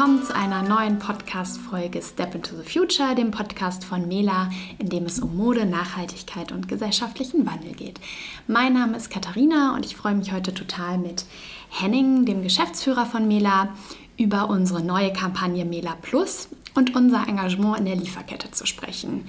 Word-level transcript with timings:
willkommen 0.00 0.22
zu 0.22 0.34
einer 0.34 0.62
neuen 0.62 0.98
Podcast-Folge 0.98 2.00
Step 2.00 2.34
into 2.34 2.56
the 2.56 2.62
Future, 2.62 3.14
dem 3.14 3.30
Podcast 3.30 3.84
von 3.84 4.08
Mela, 4.08 4.48
in 4.78 4.88
dem 4.88 5.04
es 5.04 5.18
um 5.18 5.36
Mode, 5.36 5.66
Nachhaltigkeit 5.66 6.52
und 6.52 6.68
gesellschaftlichen 6.68 7.44
Wandel 7.44 7.74
geht. 7.74 8.00
Mein 8.46 8.72
Name 8.72 8.96
ist 8.96 9.10
Katharina 9.10 9.74
und 9.74 9.84
ich 9.84 9.96
freue 9.96 10.14
mich 10.14 10.32
heute 10.32 10.54
total 10.54 10.96
mit 10.96 11.26
Henning, 11.68 12.24
dem 12.24 12.42
Geschäftsführer 12.42 13.04
von 13.04 13.28
Mela, 13.28 13.74
über 14.16 14.48
unsere 14.48 14.82
neue 14.82 15.12
Kampagne 15.12 15.66
Mela 15.66 15.98
Plus 16.00 16.48
und 16.74 16.96
unser 16.96 17.28
Engagement 17.28 17.80
in 17.80 17.84
der 17.84 17.96
Lieferkette 17.96 18.50
zu 18.52 18.64
sprechen. 18.64 19.28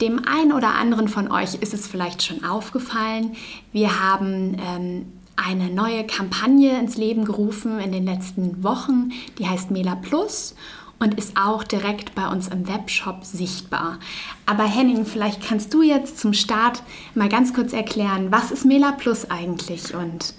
Dem 0.00 0.26
einen 0.26 0.52
oder 0.52 0.74
anderen 0.74 1.06
von 1.06 1.30
euch 1.30 1.54
ist 1.54 1.72
es 1.72 1.86
vielleicht 1.86 2.24
schon 2.24 2.42
aufgefallen. 2.42 3.36
Wir 3.70 4.00
haben 4.00 4.56
ähm, 4.60 5.12
eine 5.36 5.70
neue 5.70 6.06
Kampagne 6.06 6.78
ins 6.78 6.96
Leben 6.96 7.24
gerufen 7.24 7.80
in 7.80 7.92
den 7.92 8.04
letzten 8.04 8.62
Wochen, 8.62 9.10
die 9.38 9.48
heißt 9.48 9.70
Mela 9.70 9.96
Plus 9.96 10.54
und 10.98 11.14
ist 11.14 11.36
auch 11.36 11.64
direkt 11.64 12.14
bei 12.14 12.28
uns 12.28 12.48
im 12.48 12.68
Webshop 12.68 13.24
sichtbar. 13.24 13.98
Aber 14.46 14.64
Henning, 14.64 15.04
vielleicht 15.04 15.46
kannst 15.46 15.74
du 15.74 15.82
jetzt 15.82 16.18
zum 16.18 16.32
Start 16.32 16.82
mal 17.14 17.28
ganz 17.28 17.52
kurz 17.52 17.72
erklären, 17.72 18.28
was 18.30 18.50
ist 18.50 18.64
Mela 18.64 18.92
Plus 18.92 19.30
eigentlich 19.30 19.94
und 19.94 20.34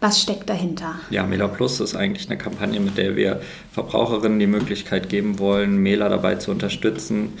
was 0.00 0.20
steckt 0.20 0.50
dahinter? 0.50 0.96
Ja, 1.10 1.24
Mela 1.24 1.46
Plus 1.46 1.78
ist 1.78 1.94
eigentlich 1.94 2.28
eine 2.28 2.36
Kampagne, 2.36 2.80
mit 2.80 2.98
der 2.98 3.14
wir 3.14 3.40
Verbraucherinnen 3.70 4.38
die 4.38 4.48
Möglichkeit 4.48 5.08
geben 5.08 5.38
wollen, 5.38 5.76
Mela 5.76 6.08
dabei 6.08 6.34
zu 6.36 6.50
unterstützen, 6.50 7.34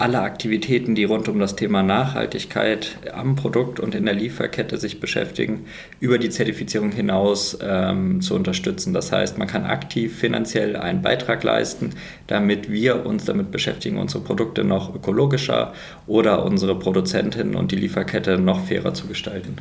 alle 0.00 0.22
Aktivitäten, 0.22 0.94
die 0.94 1.04
rund 1.04 1.28
um 1.28 1.38
das 1.38 1.56
Thema 1.56 1.82
Nachhaltigkeit 1.82 2.96
am 3.12 3.36
Produkt 3.36 3.78
und 3.78 3.94
in 3.94 4.06
der 4.06 4.14
Lieferkette 4.14 4.78
sich 4.78 4.98
beschäftigen, 4.98 5.66
über 6.00 6.16
die 6.18 6.30
Zertifizierung 6.30 6.90
hinaus 6.90 7.58
ähm, 7.62 8.22
zu 8.22 8.34
unterstützen. 8.34 8.94
Das 8.94 9.12
heißt, 9.12 9.36
man 9.36 9.46
kann 9.46 9.64
aktiv 9.64 10.16
finanziell 10.16 10.76
einen 10.76 11.02
Beitrag 11.02 11.44
leisten, 11.44 11.90
damit 12.28 12.70
wir 12.70 13.04
uns 13.04 13.26
damit 13.26 13.50
beschäftigen, 13.50 13.98
unsere 13.98 14.24
Produkte 14.24 14.64
noch 14.64 14.94
ökologischer 14.94 15.74
oder 16.06 16.46
unsere 16.46 16.78
Produzentinnen 16.78 17.54
und 17.54 17.70
die 17.70 17.76
Lieferkette 17.76 18.38
noch 18.38 18.64
fairer 18.64 18.94
zu 18.94 19.06
gestalten. 19.06 19.56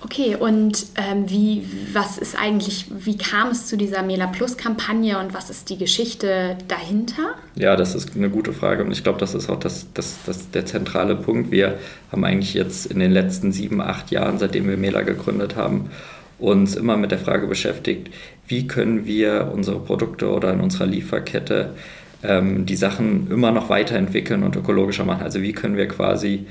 Okay, 0.00 0.36
und 0.36 0.86
ähm, 0.94 1.28
wie, 1.28 1.66
was 1.92 2.18
ist 2.18 2.38
eigentlich, 2.38 2.86
wie 2.90 3.18
kam 3.18 3.48
es 3.48 3.66
zu 3.66 3.76
dieser 3.76 4.02
Mela 4.02 4.28
Plus 4.28 4.56
Kampagne 4.56 5.18
und 5.18 5.34
was 5.34 5.50
ist 5.50 5.70
die 5.70 5.76
Geschichte 5.76 6.56
dahinter? 6.68 7.34
Ja, 7.56 7.74
das 7.74 7.96
ist 7.96 8.14
eine 8.14 8.30
gute 8.30 8.52
Frage 8.52 8.84
und 8.84 8.92
ich 8.92 9.02
glaube, 9.02 9.18
das 9.18 9.34
ist 9.34 9.50
auch 9.50 9.58
das, 9.58 9.92
das, 9.94 10.18
das, 10.24 10.50
der 10.50 10.66
zentrale 10.66 11.16
Punkt. 11.16 11.50
Wir 11.50 11.78
haben 12.12 12.24
eigentlich 12.24 12.54
jetzt 12.54 12.86
in 12.86 13.00
den 13.00 13.10
letzten 13.10 13.50
sieben, 13.50 13.80
acht 13.80 14.12
Jahren, 14.12 14.38
seitdem 14.38 14.68
wir 14.68 14.76
Mela 14.76 15.02
gegründet 15.02 15.56
haben, 15.56 15.90
uns 16.38 16.76
immer 16.76 16.96
mit 16.96 17.10
der 17.10 17.18
Frage 17.18 17.48
beschäftigt, 17.48 18.08
wie 18.46 18.68
können 18.68 19.04
wir 19.04 19.50
unsere 19.52 19.80
Produkte 19.80 20.30
oder 20.30 20.52
in 20.52 20.60
unserer 20.60 20.86
Lieferkette 20.86 21.74
ähm, 22.22 22.66
die 22.66 22.76
Sachen 22.76 23.30
immer 23.30 23.50
noch 23.50 23.68
weiterentwickeln 23.68 24.44
und 24.44 24.54
ökologischer 24.54 25.04
machen. 25.04 25.22
Also 25.22 25.42
wie 25.42 25.52
können 25.52 25.76
wir 25.76 25.88
quasi 25.88 26.46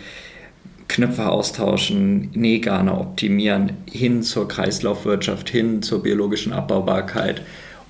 Knöpfe 0.88 1.30
austauschen, 1.30 2.30
Nähgarne 2.34 2.98
optimieren, 2.98 3.74
hin 3.90 4.24
zur 4.24 4.48
Kreislaufwirtschaft, 4.48 5.50
hin 5.50 5.82
zur 5.82 6.02
biologischen 6.02 6.54
Abbaubarkeit, 6.54 7.42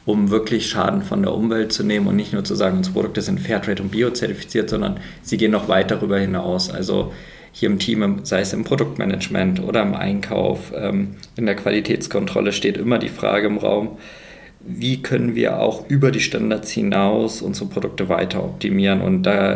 um 0.06 0.30
wirklich 0.30 0.70
Schaden 0.70 1.02
von 1.02 1.22
der 1.22 1.34
Umwelt 1.34 1.72
zu 1.74 1.84
nehmen 1.84 2.08
und 2.08 2.16
nicht 2.16 2.34
nur 2.34 2.44
zu 2.44 2.56
sagen, 2.56 2.78
unsere 2.78 2.94
Produkte 2.94 3.22
sind 3.22 3.40
Fairtrade 3.40 3.84
und 3.84 3.92
biozertifiziert, 3.92 4.70
sondern 4.70 5.00
sie 5.22 5.38
gehen 5.38 5.52
noch 5.52 5.68
weit 5.68 5.92
darüber 5.92 6.18
hinaus. 6.18 6.70
Also 6.70 7.12
hier 7.52 7.70
im 7.70 7.80
Team, 7.80 8.20
sei 8.24 8.42
es 8.42 8.54
im 8.54 8.64
Produktmanagement 8.64 9.62
oder 9.62 9.82
im 9.82 9.96
Einkauf, 9.96 10.72
ähm, 10.76 11.16
in 11.36 11.46
der 11.46 11.56
Qualitätskontrolle 11.56 12.52
steht 12.52 12.78
immer 12.78 13.00
die 13.00 13.10
Frage 13.10 13.48
im 13.48 13.58
Raum, 13.58 13.98
wie 14.68 15.02
können 15.02 15.34
wir 15.36 15.60
auch 15.60 15.90
über 15.90 16.12
die 16.12 16.20
Standards 16.20 16.72
hinaus 16.72 17.42
unsere 17.42 17.68
Produkte 17.70 18.10
weiter 18.10 18.44
optimieren. 18.44 19.02
Und 19.02 19.24
da 19.24 19.56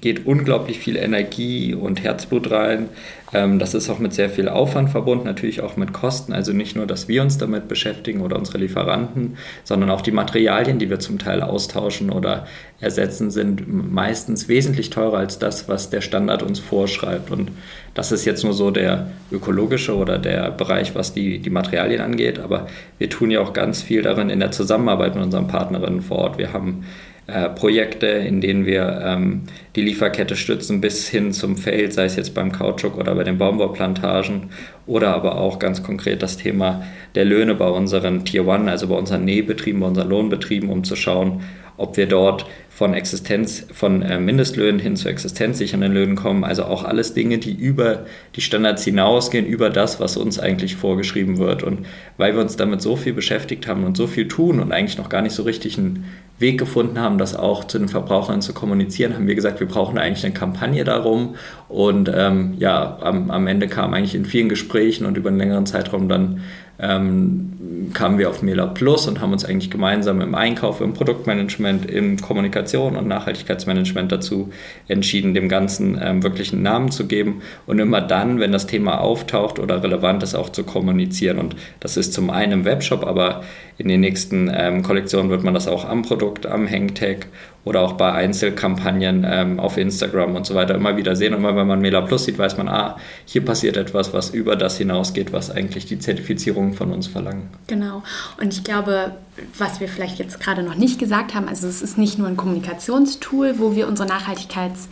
geht 0.00 0.26
unglaublich 0.26 0.78
viel 0.78 0.96
Energie 0.96 1.74
und 1.74 2.02
Herzblut 2.02 2.50
rein. 2.50 2.88
Ähm, 3.34 3.58
das 3.58 3.74
ist 3.74 3.90
auch 3.90 3.98
mit 3.98 4.14
sehr 4.14 4.30
viel 4.30 4.48
Aufwand 4.48 4.90
verbunden, 4.90 5.24
natürlich 5.24 5.60
auch 5.60 5.76
mit 5.76 5.92
Kosten. 5.92 6.32
Also 6.32 6.52
nicht 6.52 6.76
nur, 6.76 6.86
dass 6.86 7.08
wir 7.08 7.20
uns 7.20 7.36
damit 7.36 7.66
beschäftigen 7.66 8.20
oder 8.20 8.38
unsere 8.38 8.58
Lieferanten, 8.58 9.36
sondern 9.64 9.90
auch 9.90 10.00
die 10.00 10.12
Materialien, 10.12 10.78
die 10.78 10.88
wir 10.88 11.00
zum 11.00 11.18
Teil 11.18 11.42
austauschen 11.42 12.10
oder 12.10 12.46
ersetzen, 12.80 13.30
sind 13.32 13.92
meistens 13.92 14.48
wesentlich 14.48 14.90
teurer 14.90 15.18
als 15.18 15.38
das, 15.40 15.68
was 15.68 15.90
der 15.90 16.00
Standard 16.00 16.44
uns 16.44 16.60
vorschreibt. 16.60 17.32
Und 17.32 17.50
das 17.92 18.12
ist 18.12 18.24
jetzt 18.24 18.44
nur 18.44 18.54
so 18.54 18.70
der 18.70 19.08
ökologische 19.32 19.96
oder 19.96 20.18
der 20.18 20.52
Bereich, 20.52 20.94
was 20.94 21.12
die, 21.12 21.40
die 21.40 21.50
Materialien 21.50 22.00
angeht. 22.00 22.38
Aber 22.38 22.68
wir 22.98 23.10
tun 23.10 23.32
ja 23.32 23.40
auch 23.40 23.52
ganz 23.52 23.82
viel 23.82 24.02
darin 24.02 24.30
in 24.30 24.38
der 24.38 24.52
Zusammenarbeit 24.52 25.16
mit 25.16 25.24
unseren 25.24 25.48
Partnerinnen 25.48 26.02
vor 26.02 26.18
Ort. 26.18 26.38
Wir 26.38 26.52
haben 26.52 26.84
äh, 27.26 27.48
Projekte, 27.48 28.06
in 28.06 28.40
denen 28.40 28.66
wir 28.66 29.00
ähm, 29.02 29.42
die 29.76 29.82
Lieferkette 29.82 30.36
stützen 30.36 30.80
bis 30.80 31.08
hin 31.08 31.32
zum 31.32 31.56
Feld, 31.56 31.94
sei 31.94 32.04
es 32.04 32.16
jetzt 32.16 32.34
beim 32.34 32.52
Kautschuk 32.52 32.98
oder 32.98 33.14
bei 33.14 33.24
den 33.24 33.38
Baumwollplantagen 33.38 34.50
oder 34.86 35.14
aber 35.14 35.38
auch 35.38 35.58
ganz 35.58 35.82
konkret 35.82 36.22
das 36.22 36.36
Thema 36.36 36.82
der 37.14 37.24
Löhne 37.24 37.54
bei 37.54 37.68
unseren 37.68 38.26
Tier 38.26 38.46
One, 38.46 38.70
also 38.70 38.88
bei 38.88 38.96
unseren 38.96 39.24
Nähbetrieben, 39.24 39.80
bei 39.80 39.86
unseren 39.86 40.10
Lohnbetrieben, 40.10 40.68
um 40.68 40.84
zu 40.84 40.96
schauen, 40.96 41.40
ob 41.76 41.96
wir 41.96 42.06
dort 42.06 42.46
von 42.74 42.92
Existenz, 42.92 43.64
von 43.72 44.02
äh, 44.02 44.18
Mindestlöhnen 44.18 44.80
hin 44.80 44.96
zu 44.96 45.08
existenzsichernden 45.08 45.92
Löhnen 45.92 46.16
kommen. 46.16 46.42
Also 46.42 46.64
auch 46.64 46.82
alles 46.82 47.14
Dinge, 47.14 47.38
die 47.38 47.52
über 47.52 48.04
die 48.34 48.40
Standards 48.40 48.82
hinausgehen, 48.82 49.46
über 49.46 49.70
das, 49.70 50.00
was 50.00 50.16
uns 50.16 50.40
eigentlich 50.40 50.74
vorgeschrieben 50.74 51.38
wird. 51.38 51.62
Und 51.62 51.86
weil 52.16 52.34
wir 52.34 52.42
uns 52.42 52.56
damit 52.56 52.82
so 52.82 52.96
viel 52.96 53.12
beschäftigt 53.12 53.68
haben 53.68 53.84
und 53.84 53.96
so 53.96 54.08
viel 54.08 54.26
tun 54.26 54.58
und 54.58 54.72
eigentlich 54.72 54.98
noch 54.98 55.08
gar 55.08 55.22
nicht 55.22 55.34
so 55.34 55.44
richtig 55.44 55.78
einen 55.78 56.04
Weg 56.40 56.58
gefunden 56.58 56.98
haben, 56.98 57.16
das 57.16 57.36
auch 57.36 57.62
zu 57.62 57.78
den 57.78 57.88
Verbrauchern 57.88 58.42
zu 58.42 58.52
kommunizieren, 58.52 59.14
haben 59.14 59.28
wir 59.28 59.36
gesagt, 59.36 59.60
wir 59.60 59.68
brauchen 59.68 59.96
eigentlich 59.96 60.24
eine 60.24 60.34
Kampagne 60.34 60.82
darum. 60.82 61.36
Und 61.68 62.10
ähm, 62.12 62.54
ja, 62.58 62.98
am, 63.00 63.30
am 63.30 63.46
Ende 63.46 63.68
kam 63.68 63.94
eigentlich 63.94 64.16
in 64.16 64.24
vielen 64.24 64.48
Gesprächen 64.48 65.06
und 65.06 65.16
über 65.16 65.28
einen 65.28 65.38
längeren 65.38 65.66
Zeitraum 65.66 66.08
dann 66.08 66.40
ähm, 66.78 67.90
kamen 67.94 68.18
wir 68.18 68.28
auf 68.28 68.42
Mela 68.42 68.66
Plus 68.66 69.06
und 69.06 69.20
haben 69.20 69.32
uns 69.32 69.44
eigentlich 69.44 69.70
gemeinsam 69.70 70.20
im 70.20 70.34
Einkauf, 70.34 70.80
im 70.80 70.92
Produktmanagement, 70.92 71.86
in 71.86 72.20
Kommunikation 72.20 72.96
und 72.96 73.06
Nachhaltigkeitsmanagement 73.06 74.10
dazu 74.10 74.50
entschieden, 74.88 75.34
dem 75.34 75.48
Ganzen 75.48 75.98
ähm, 76.02 76.22
wirklich 76.22 76.52
einen 76.52 76.62
Namen 76.62 76.90
zu 76.90 77.06
geben 77.06 77.42
und 77.66 77.78
immer 77.78 78.00
dann, 78.00 78.40
wenn 78.40 78.52
das 78.52 78.66
Thema 78.66 79.00
auftaucht 79.00 79.58
oder 79.58 79.82
relevant 79.82 80.22
ist, 80.22 80.34
auch 80.34 80.50
zu 80.50 80.64
kommunizieren. 80.64 81.38
Und 81.38 81.54
das 81.80 81.96
ist 81.96 82.12
zum 82.12 82.30
einen 82.30 82.52
im 82.52 82.64
Webshop, 82.64 83.04
aber 83.04 83.44
in 83.78 83.88
den 83.88 84.00
nächsten 84.00 84.50
ähm, 84.52 84.82
Kollektionen 84.82 85.30
wird 85.30 85.44
man 85.44 85.54
das 85.54 85.68
auch 85.68 85.88
am 85.88 86.02
Produkt, 86.02 86.46
am 86.46 86.68
Hangtag 86.68 87.26
oder 87.64 87.80
auch 87.80 87.94
bei 87.94 88.12
Einzelkampagnen 88.12 89.26
ähm, 89.28 89.58
auf 89.58 89.78
Instagram 89.78 90.36
und 90.36 90.46
so 90.46 90.54
weiter 90.54 90.74
immer 90.74 90.96
wieder 90.96 91.16
sehen. 91.16 91.32
Und 91.32 91.40
immer 91.40 91.56
wenn 91.56 91.66
man 91.66 91.80
Mela 91.80 92.02
Plus 92.02 92.24
sieht, 92.24 92.38
weiß 92.38 92.56
man, 92.58 92.68
ah, 92.68 92.98
hier 93.24 93.44
passiert 93.44 93.76
etwas, 93.76 94.12
was 94.12 94.30
über 94.30 94.56
das 94.56 94.76
hinausgeht, 94.76 95.32
was 95.32 95.50
eigentlich 95.50 95.86
die 95.86 95.98
Zertifizierung 95.98 96.74
von 96.74 96.92
uns 96.92 97.06
verlangen. 97.06 97.48
Genau. 97.66 98.02
Und 98.40 98.52
ich 98.52 98.64
glaube, 98.64 99.12
was 99.58 99.80
wir 99.80 99.88
vielleicht 99.88 100.18
jetzt 100.18 100.40
gerade 100.40 100.62
noch 100.62 100.74
nicht 100.74 100.98
gesagt 100.98 101.34
haben, 101.34 101.48
also 101.48 101.66
es 101.66 101.80
ist 101.80 101.96
nicht 101.96 102.18
nur 102.18 102.28
ein 102.28 102.36
Kommunikationstool, 102.36 103.58
wo 103.58 103.74
wir 103.74 103.88
unsere 103.88 104.08
Nachhaltigkeits 104.08 104.88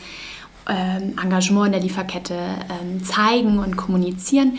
ähm, 0.69 1.15
in 1.23 1.73
der 1.73 1.81
Lieferkette 1.81 2.35
ähm, 2.35 3.05
zeigen 3.05 3.59
und 3.59 3.77
kommunizieren, 3.77 4.59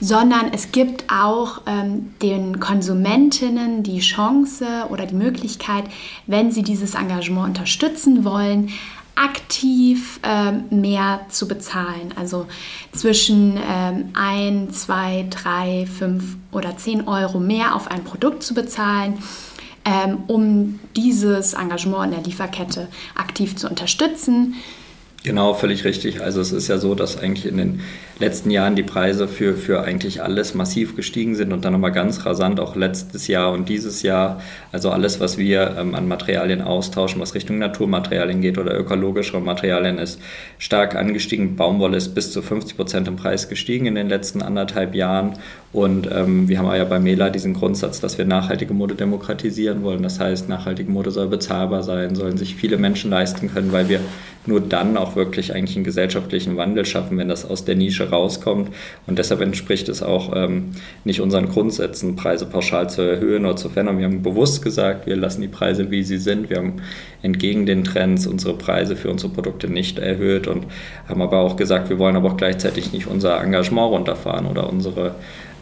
sondern 0.00 0.52
es 0.52 0.72
gibt 0.72 1.04
auch 1.12 1.62
ähm, 1.66 2.14
den 2.22 2.60
Konsumentinnen 2.60 3.82
die 3.82 4.00
Chance 4.00 4.66
oder 4.90 5.06
die 5.06 5.14
Möglichkeit, 5.14 5.84
wenn 6.26 6.52
sie 6.52 6.62
dieses 6.62 6.94
Engagement 6.94 7.48
unterstützen 7.48 8.24
wollen, 8.24 8.70
aktiv 9.18 10.20
ähm, 10.22 10.64
mehr 10.70 11.20
zu 11.28 11.48
bezahlen. 11.48 12.14
Also 12.16 12.46
zwischen 12.92 13.58
ähm, 13.68 14.10
1, 14.14 14.86
2, 14.86 15.26
3, 15.30 15.86
5 15.86 16.36
oder 16.52 16.76
10 16.76 17.08
Euro 17.08 17.40
mehr 17.40 17.74
auf 17.74 17.90
ein 17.90 18.04
Produkt 18.04 18.44
zu 18.44 18.54
bezahlen, 18.54 19.18
ähm, 19.84 20.18
um 20.28 20.78
dieses 20.94 21.54
Engagement 21.54 22.06
in 22.06 22.10
der 22.12 22.22
Lieferkette 22.22 22.88
aktiv 23.16 23.56
zu 23.56 23.68
unterstützen. 23.68 24.54
Genau, 25.28 25.52
völlig 25.52 25.84
richtig. 25.84 26.22
Also 26.22 26.40
es 26.40 26.52
ist 26.52 26.68
ja 26.68 26.78
so, 26.78 26.94
dass 26.94 27.18
eigentlich 27.18 27.44
in 27.44 27.58
den 27.58 27.80
letzten 28.18 28.50
Jahren 28.50 28.76
die 28.76 28.82
Preise 28.82 29.28
für, 29.28 29.58
für 29.58 29.82
eigentlich 29.82 30.22
alles 30.22 30.54
massiv 30.54 30.96
gestiegen 30.96 31.34
sind 31.34 31.52
und 31.52 31.66
dann 31.66 31.74
nochmal 31.74 31.92
ganz 31.92 32.24
rasant 32.24 32.60
auch 32.60 32.76
letztes 32.76 33.28
Jahr 33.28 33.52
und 33.52 33.68
dieses 33.68 34.00
Jahr. 34.00 34.40
Also 34.72 34.88
alles, 34.90 35.20
was 35.20 35.36
wir 35.36 35.76
ähm, 35.78 35.94
an 35.94 36.08
Materialien 36.08 36.62
austauschen, 36.62 37.20
was 37.20 37.34
Richtung 37.34 37.58
Naturmaterialien 37.58 38.40
geht 38.40 38.56
oder 38.56 38.74
ökologischere 38.74 39.42
Materialien, 39.42 39.98
ist 39.98 40.18
stark 40.56 40.96
angestiegen. 40.96 41.56
Baumwolle 41.56 41.98
ist 41.98 42.14
bis 42.14 42.32
zu 42.32 42.40
50 42.40 42.78
Prozent 42.78 43.06
im 43.06 43.16
Preis 43.16 43.50
gestiegen 43.50 43.84
in 43.84 43.96
den 43.96 44.08
letzten 44.08 44.40
anderthalb 44.40 44.94
Jahren. 44.94 45.34
Und 45.74 46.08
ähm, 46.10 46.48
wir 46.48 46.58
haben 46.58 46.74
ja 46.74 46.84
bei 46.84 46.98
Mela 46.98 47.28
diesen 47.28 47.52
Grundsatz, 47.52 48.00
dass 48.00 48.16
wir 48.16 48.24
nachhaltige 48.24 48.72
Mode 48.72 48.94
demokratisieren 48.94 49.82
wollen. 49.82 50.02
Das 50.02 50.18
heißt, 50.18 50.48
nachhaltige 50.48 50.90
Mode 50.90 51.10
soll 51.10 51.28
bezahlbar 51.28 51.82
sein, 51.82 52.14
sollen 52.14 52.38
sich 52.38 52.54
viele 52.54 52.78
Menschen 52.78 53.10
leisten 53.10 53.52
können, 53.52 53.72
weil 53.72 53.90
wir 53.90 54.00
nur 54.48 54.60
dann 54.60 54.96
auch 54.96 55.14
wirklich 55.14 55.54
eigentlich 55.54 55.76
einen 55.76 55.84
gesellschaftlichen 55.84 56.56
Wandel 56.56 56.84
schaffen, 56.84 57.18
wenn 57.18 57.28
das 57.28 57.48
aus 57.48 57.64
der 57.64 57.76
Nische 57.76 58.10
rauskommt. 58.10 58.70
Und 59.06 59.18
deshalb 59.18 59.40
entspricht 59.40 59.88
es 59.88 60.02
auch 60.02 60.32
ähm, 60.34 60.72
nicht 61.04 61.20
unseren 61.20 61.48
Grundsätzen, 61.48 62.16
Preise 62.16 62.46
pauschal 62.46 62.90
zu 62.90 63.02
erhöhen 63.02 63.44
oder 63.44 63.56
zu 63.56 63.68
verändern. 63.68 63.98
Wir 63.98 64.06
haben 64.06 64.22
bewusst 64.22 64.62
gesagt, 64.62 65.06
wir 65.06 65.16
lassen 65.16 65.42
die 65.42 65.48
Preise, 65.48 65.90
wie 65.90 66.02
sie 66.02 66.18
sind. 66.18 66.50
Wir 66.50 66.56
haben 66.56 66.82
entgegen 67.22 67.66
den 67.66 67.84
Trends 67.84 68.26
unsere 68.26 68.54
Preise 68.54 68.96
für 68.96 69.10
unsere 69.10 69.32
Produkte 69.32 69.68
nicht 69.68 69.98
erhöht 69.98 70.46
und 70.46 70.66
haben 71.08 71.22
aber 71.22 71.38
auch 71.38 71.56
gesagt, 71.56 71.90
wir 71.90 71.98
wollen 71.98 72.16
aber 72.16 72.32
auch 72.32 72.36
gleichzeitig 72.36 72.92
nicht 72.92 73.06
unser 73.06 73.42
Engagement 73.42 73.92
runterfahren 73.92 74.46
oder 74.46 74.68
unsere 74.68 75.14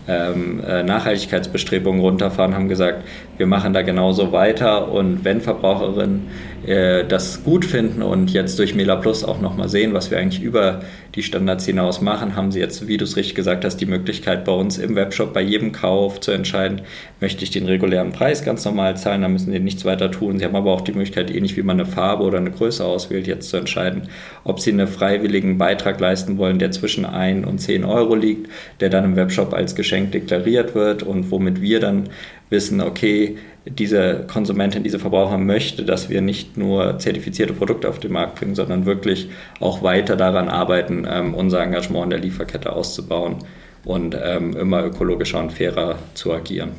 ähm, 0.09 0.63
äh, 0.65 0.83
Nachhaltigkeitsbestrebungen 0.83 2.01
runterfahren, 2.01 2.55
haben 2.55 2.69
gesagt, 2.69 3.05
wir 3.37 3.47
machen 3.47 3.73
da 3.73 3.83
genauso 3.83 4.33
weiter 4.33 4.91
und 4.91 5.25
wenn 5.25 5.41
Verbraucherinnen 5.41 6.29
äh, 6.67 7.05
das 7.05 7.45
gut 7.45 7.65
finden 7.65 8.03
und 8.03 8.33
jetzt 8.33 8.59
durch 8.59 8.75
Mela 8.75 8.97
Plus 8.97 9.25
auch 9.25 9.41
nochmal 9.41 9.69
sehen, 9.69 9.95
was 9.95 10.11
wir 10.11 10.19
eigentlich 10.19 10.43
über 10.43 10.81
die 11.15 11.23
Standards 11.23 11.65
hinaus 11.65 12.01
machen, 12.01 12.37
haben 12.37 12.53
sie 12.53 12.61
jetzt, 12.61 12.89
wie 12.89 12.97
du 12.97 13.05
es 13.05 13.17
richtig 13.17 13.35
gesagt 13.35 13.65
hast, 13.65 13.79
die 13.79 13.87
Möglichkeit 13.87 14.45
bei 14.45 14.53
uns 14.53 14.79
im 14.79 14.97
Webshop 14.97 15.33
bei 15.33 15.41
jedem 15.41 15.73
Kauf 15.73 16.21
zu 16.21 16.31
entscheiden, 16.31 16.83
möchte 17.21 17.45
ich 17.45 17.51
den 17.51 17.67
regulären 17.67 18.13
Preis 18.13 18.45
ganz 18.45 18.65
normal 18.65 18.97
zahlen, 18.97 19.23
dann 19.23 19.33
müssen 19.33 19.51
sie 19.51 19.59
nichts 19.59 19.85
weiter 19.85 20.11
tun. 20.11 20.39
Sie 20.39 20.45
haben 20.45 20.57
aber 20.57 20.73
auch 20.73 20.83
die 20.83 20.93
Möglichkeit, 20.93 21.31
ähnlich 21.31 21.57
wie 21.57 21.63
man 21.63 21.81
eine 21.81 21.89
Farbe 21.89 22.25
oder 22.25 22.39
eine 22.39 22.51
Größe 22.51 22.85
auswählt, 22.85 23.27
jetzt 23.27 23.49
zu 23.49 23.57
entscheiden, 23.57 24.09
ob 24.45 24.61
sie 24.61 24.73
einen 24.73 24.87
freiwilligen 24.87 25.59
Beitrag 25.59 25.99
leisten 26.01 26.37
wollen, 26.37 26.59
der 26.59 26.71
zwischen 26.71 27.07
1 27.07 27.47
und 27.47 27.61
10 27.61 27.85
Euro 27.85 28.15
liegt, 28.15 28.51
der 28.81 28.91
dann 28.91 29.05
im 29.05 29.17
Webshop 29.17 29.55
als 29.55 29.75
Geschenk 29.75 29.96
deklariert 30.05 30.75
wird 30.75 31.03
und 31.03 31.31
womit 31.31 31.61
wir 31.61 31.81
dann 31.81 32.09
wissen, 32.51 32.81
okay, 32.81 33.37
diese 33.65 34.25
Konsumentin, 34.29 34.85
diese 34.85 34.99
Verbraucher 34.99 35.39
möchte, 35.39 35.85
dass 35.85 36.09
wir 36.09 36.21
nicht 36.21 36.57
nur 36.57 36.99
zertifizierte 36.99 37.53
Produkte 37.53 37.89
auf 37.89 37.99
den 37.99 38.13
Markt 38.13 38.37
bringen, 38.37 38.55
sondern 38.55 38.87
wirklich 38.87 39.29
auch 39.59 39.83
weiter 39.83 40.17
daran 40.17 40.49
arbeiten, 40.49 41.07
ähm, 41.11 41.35
unser 41.35 41.63
Engagement 41.63 42.05
in 42.05 42.11
der 42.11 42.19
Lieferkette 42.21 42.73
auszubauen 42.73 43.39
und 43.85 44.17
ähm, 44.21 44.57
immer 44.57 44.85
ökologischer 44.85 45.41
und 45.41 45.53
fairer 45.53 45.99
zu 46.15 46.33
agieren. 46.33 46.71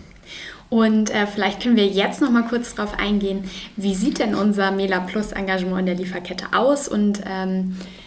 Und 0.69 1.09
äh, 1.13 1.27
vielleicht 1.27 1.61
können 1.61 1.77
wir 1.77 1.85
jetzt 1.87 2.21
noch 2.21 2.31
mal 2.31 2.43
kurz 2.43 2.75
darauf 2.75 2.97
eingehen, 2.99 3.45
wie 3.77 3.95
sieht 3.95 4.19
denn 4.19 4.35
unser 4.35 4.71
Mela 4.71 4.99
Plus 4.99 5.31
Engagement 5.31 5.79
in 5.81 5.85
der 5.85 5.95
Lieferkette 5.95 6.47
aus 6.53 6.87
und 6.87 7.21
ähm, 7.25 7.77
äh, 7.81 8.06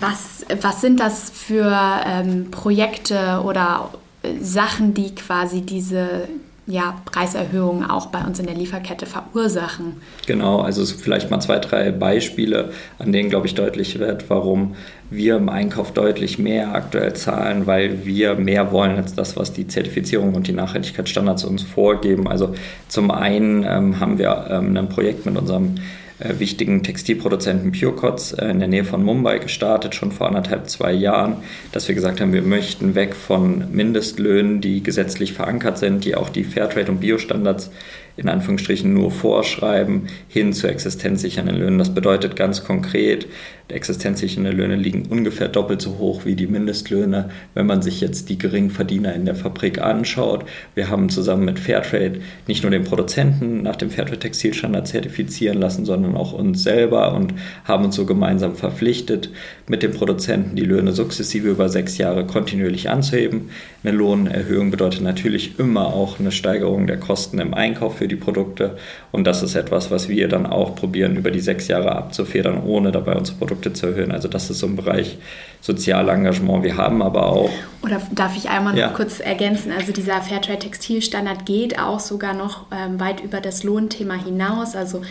was, 0.00 0.46
was 0.60 0.80
sind 0.80 1.00
das 1.00 1.30
für 1.30 1.70
ähm, 2.06 2.50
Projekte 2.50 3.42
oder 3.44 3.90
äh, 4.22 4.38
Sachen, 4.40 4.94
die 4.94 5.14
quasi 5.14 5.62
diese, 5.62 6.28
ja, 6.66 7.00
Preiserhöhungen 7.04 7.88
auch 7.88 8.06
bei 8.06 8.22
uns 8.24 8.38
in 8.38 8.46
der 8.46 8.54
Lieferkette 8.54 9.04
verursachen. 9.04 10.00
Genau, 10.26 10.60
also 10.60 10.84
vielleicht 10.84 11.30
mal 11.30 11.40
zwei, 11.40 11.58
drei 11.58 11.90
Beispiele, 11.90 12.70
an 12.98 13.12
denen, 13.12 13.30
glaube 13.30 13.46
ich, 13.48 13.54
deutlich 13.54 13.98
wird, 13.98 14.30
warum 14.30 14.76
wir 15.10 15.36
im 15.36 15.48
Einkauf 15.48 15.92
deutlich 15.92 16.38
mehr 16.38 16.74
aktuell 16.74 17.14
zahlen, 17.14 17.66
weil 17.66 18.06
wir 18.06 18.36
mehr 18.36 18.70
wollen 18.70 18.96
als 18.96 19.14
das, 19.14 19.36
was 19.36 19.52
die 19.52 19.66
Zertifizierung 19.66 20.34
und 20.34 20.46
die 20.46 20.52
Nachhaltigkeitsstandards 20.52 21.44
uns 21.44 21.62
vorgeben. 21.62 22.28
Also 22.28 22.54
zum 22.88 23.10
einen 23.10 23.64
ähm, 23.64 23.98
haben 23.98 24.18
wir 24.18 24.46
ähm, 24.48 24.76
ein 24.76 24.88
Projekt 24.88 25.26
mit 25.26 25.36
unserem 25.36 25.74
äh, 26.22 26.38
wichtigen 26.38 26.82
Textilproduzenten 26.82 27.72
Purecots 27.72 28.32
äh, 28.32 28.46
in 28.48 28.58
der 28.58 28.68
Nähe 28.68 28.84
von 28.84 29.02
Mumbai 29.02 29.38
gestartet, 29.38 29.94
schon 29.94 30.12
vor 30.12 30.28
anderthalb, 30.28 30.68
zwei 30.68 30.92
Jahren, 30.92 31.36
dass 31.72 31.88
wir 31.88 31.94
gesagt 31.94 32.20
haben, 32.20 32.32
wir 32.32 32.42
möchten 32.42 32.94
weg 32.94 33.14
von 33.14 33.72
Mindestlöhnen, 33.72 34.60
die 34.60 34.82
gesetzlich 34.82 35.32
verankert 35.32 35.78
sind, 35.78 36.04
die 36.04 36.14
auch 36.14 36.28
die 36.28 36.44
Fairtrade- 36.44 36.90
und 36.90 37.00
Biostandards 37.00 37.70
in 38.16 38.28
Anführungsstrichen 38.28 38.92
nur 38.92 39.10
vorschreiben, 39.10 40.08
hin 40.28 40.52
zu 40.52 40.66
existenzsichernden 40.66 41.56
Löhnen. 41.56 41.78
Das 41.78 41.94
bedeutet 41.94 42.36
ganz 42.36 42.64
konkret, 42.64 43.26
existenzsichernde 43.72 44.50
Löhne 44.50 44.76
liegen 44.76 45.06
ungefähr 45.08 45.48
doppelt 45.48 45.80
so 45.80 45.98
hoch 45.98 46.24
wie 46.24 46.34
die 46.34 46.46
Mindestlöhne, 46.46 47.30
wenn 47.54 47.66
man 47.66 47.82
sich 47.82 48.00
jetzt 48.00 48.28
die 48.28 48.38
Geringverdiener 48.38 49.14
in 49.14 49.24
der 49.24 49.34
Fabrik 49.34 49.80
anschaut. 49.80 50.44
Wir 50.74 50.90
haben 50.90 51.08
zusammen 51.08 51.44
mit 51.44 51.58
Fairtrade 51.58 52.20
nicht 52.46 52.62
nur 52.62 52.70
den 52.70 52.84
Produzenten 52.84 53.62
nach 53.62 53.76
dem 53.76 53.90
Fairtrade 53.90 54.18
Textilstandard 54.18 54.88
zertifizieren 54.88 55.58
lassen, 55.58 55.84
sondern 55.84 56.16
auch 56.16 56.32
uns 56.32 56.62
selber 56.62 57.14
und 57.14 57.34
haben 57.64 57.84
uns 57.84 57.96
so 57.96 58.04
gemeinsam 58.04 58.54
verpflichtet, 58.54 59.30
mit 59.66 59.82
den 59.82 59.92
Produzenten 59.92 60.56
die 60.56 60.64
Löhne 60.64 60.92
sukzessive 60.92 61.48
über 61.48 61.68
sechs 61.68 61.98
Jahre 61.98 62.26
kontinuierlich 62.26 62.90
anzuheben. 62.90 63.50
Eine 63.82 63.96
Lohnerhöhung 63.96 64.70
bedeutet 64.70 65.02
natürlich 65.02 65.58
immer 65.58 65.86
auch 65.86 66.20
eine 66.20 66.30
Steigerung 66.30 66.86
der 66.86 66.98
Kosten 66.98 67.38
im 67.38 67.54
Einkauf 67.54 68.00
für 68.02 68.08
die 68.08 68.16
Produkte 68.16 68.76
und 69.12 69.28
das 69.28 69.44
ist 69.44 69.54
etwas, 69.54 69.92
was 69.92 70.08
wir 70.08 70.26
dann 70.26 70.44
auch 70.44 70.74
probieren 70.74 71.14
über 71.14 71.30
die 71.30 71.38
sechs 71.38 71.68
Jahre 71.68 71.92
abzufedern, 71.92 72.60
ohne 72.64 72.90
dabei 72.90 73.14
unsere 73.14 73.38
Produkte 73.38 73.72
zu 73.74 73.86
erhöhen. 73.86 74.10
Also 74.10 74.26
das 74.26 74.50
ist 74.50 74.58
so 74.58 74.66
ein 74.66 74.74
Bereich 74.74 75.18
Sozialengagement. 75.60 76.64
Wir 76.64 76.76
haben 76.76 77.00
aber 77.00 77.26
auch... 77.26 77.50
Oder 77.84 78.02
darf 78.10 78.36
ich 78.36 78.48
einmal 78.48 78.76
ja. 78.76 78.88
noch 78.88 78.96
kurz 78.96 79.20
ergänzen? 79.20 79.70
Also 79.70 79.92
dieser 79.92 80.20
Fairtrade 80.20 80.58
Textilstandard 80.58 81.46
geht 81.46 81.78
auch 81.78 82.00
sogar 82.00 82.34
noch 82.34 82.66
ähm, 82.72 82.98
weit 82.98 83.20
über 83.20 83.40
das 83.40 83.62
Lohnthema 83.62 84.14
hinaus. 84.14 84.74
Also 84.74 85.02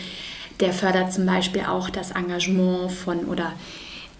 der 0.60 0.74
fördert 0.74 1.14
zum 1.14 1.24
Beispiel 1.24 1.62
auch 1.62 1.88
das 1.88 2.10
Engagement 2.10 2.92
von 2.92 3.20
oder 3.20 3.52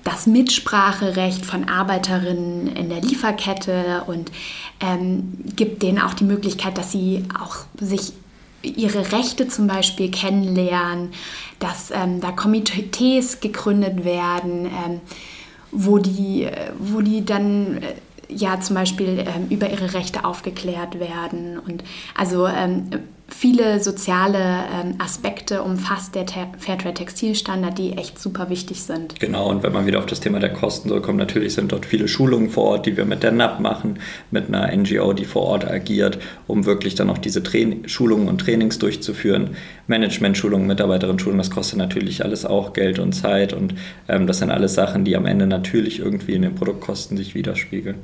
das 0.02 0.26
Mitspracherecht 0.26 1.44
von 1.44 1.68
Arbeiterinnen 1.68 2.74
in 2.74 2.88
der 2.88 3.02
Lieferkette 3.02 4.04
und 4.06 4.32
ähm, 4.80 5.34
gibt 5.54 5.82
denen 5.82 6.00
auch 6.00 6.14
die 6.14 6.24
Möglichkeit, 6.24 6.78
dass 6.78 6.90
sie 6.90 7.24
auch 7.38 7.56
sich 7.78 8.12
ihre 8.62 9.12
Rechte 9.12 9.48
zum 9.48 9.66
Beispiel 9.66 10.10
kennenlernen, 10.10 11.12
dass 11.58 11.90
ähm, 11.90 12.20
da 12.20 12.32
Komitees 12.32 13.40
gegründet 13.40 14.04
werden, 14.04 14.66
ähm, 14.66 15.00
wo, 15.70 15.98
die, 15.98 16.48
wo 16.78 17.00
die 17.00 17.24
dann 17.24 17.78
äh, 17.78 17.94
ja 18.28 18.60
zum 18.60 18.74
Beispiel 18.74 19.24
ähm, 19.26 19.48
über 19.50 19.70
ihre 19.70 19.94
Rechte 19.94 20.24
aufgeklärt 20.24 21.00
werden. 21.00 21.58
Und 21.58 21.84
also 22.14 22.46
ähm, 22.46 22.90
viele 23.32 23.80
soziale 23.80 24.38
ähm, 24.38 24.94
Aspekte 24.98 25.62
umfasst 25.62 26.14
der 26.14 26.26
Fairtrade 26.58 26.94
Textilstandard, 26.94 27.78
die 27.78 27.92
echt 27.92 28.18
super 28.18 28.50
wichtig 28.50 28.82
sind. 28.82 29.18
Genau, 29.20 29.48
und 29.48 29.62
wenn 29.62 29.72
man 29.72 29.86
wieder 29.86 29.98
auf 29.98 30.06
das 30.06 30.20
Thema 30.20 30.38
der 30.38 30.52
Kosten 30.52 30.88
zurückkommt, 30.88 31.18
natürlich 31.18 31.54
sind 31.54 31.72
dort 31.72 31.86
viele 31.86 32.08
Schulungen 32.08 32.50
vor 32.50 32.64
Ort, 32.64 32.86
die 32.86 32.96
wir 32.96 33.04
mit 33.04 33.22
der 33.22 33.32
NAP 33.32 33.60
machen, 33.60 33.98
mit 34.30 34.48
einer 34.48 34.74
NGO, 34.74 35.12
die 35.12 35.24
vor 35.24 35.42
Ort 35.42 35.64
agiert, 35.68 36.18
um 36.46 36.66
wirklich 36.66 36.94
dann 36.94 37.10
auch 37.10 37.18
diese 37.18 37.42
Train 37.42 37.88
Schulungen 37.88 38.28
und 38.28 38.40
Trainings 38.40 38.78
durchzuführen. 38.78 39.56
Management-Schulungen, 39.86 40.66
Mitarbeiterin-Schulungen, 40.66 41.38
das 41.38 41.50
kostet 41.50 41.78
natürlich 41.78 42.24
alles 42.24 42.44
auch 42.44 42.72
Geld 42.72 42.98
und 42.98 43.12
Zeit 43.12 43.52
und 43.52 43.74
ähm, 44.08 44.26
das 44.26 44.38
sind 44.38 44.50
alles 44.50 44.74
Sachen, 44.74 45.04
die 45.04 45.16
am 45.16 45.26
Ende 45.26 45.46
natürlich 45.46 45.98
irgendwie 45.98 46.32
in 46.32 46.42
den 46.42 46.54
Produktkosten 46.54 47.16
sich 47.16 47.34
widerspiegeln. 47.34 47.96